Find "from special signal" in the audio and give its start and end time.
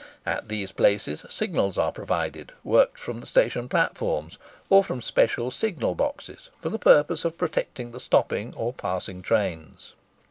4.83-5.93